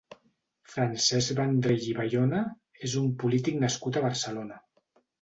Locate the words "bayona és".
1.99-2.99